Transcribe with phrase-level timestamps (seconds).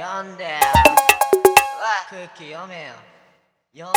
[0.00, 0.50] 読んでよ。
[2.10, 2.94] 空気読めよ。
[3.76, 3.92] 読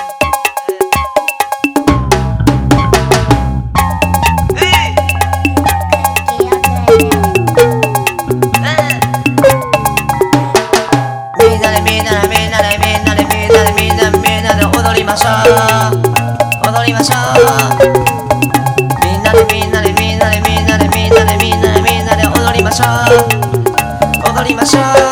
[11.41, 11.62] みん。
[11.63, 12.05] なでみん。
[12.05, 12.51] なでみん。
[12.51, 13.04] なでみん。
[13.04, 13.50] なでみん。
[13.50, 13.97] なでみん。
[13.97, 16.73] なで踊りましょう
[24.32, 25.07] 踊りましょう